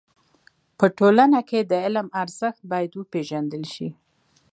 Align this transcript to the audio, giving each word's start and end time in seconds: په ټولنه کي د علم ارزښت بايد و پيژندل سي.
په 0.77 0.85
ټولنه 0.97 1.39
کي 1.49 1.59
د 1.71 1.73
علم 1.85 2.07
ارزښت 2.21 2.61
بايد 2.71 2.91
و 2.95 3.09
پيژندل 3.13 3.63
سي. 3.73 3.89